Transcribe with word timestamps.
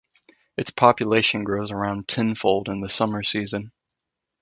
Its 0.57 0.71
population 0.71 1.43
grows 1.43 1.69
around 1.71 2.07
tenfold 2.07 2.69
in 2.69 2.81
the 2.81 2.89
summer 2.89 3.21
season. 3.21 3.71